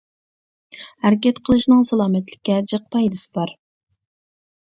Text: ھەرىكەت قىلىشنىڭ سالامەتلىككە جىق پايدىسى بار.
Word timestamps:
ھەرىكەت 1.05 1.41
قىلىشنىڭ 1.49 1.83
سالامەتلىككە 1.91 2.57
جىق 2.73 2.87
پايدىسى 2.95 3.31
بار. 3.35 3.53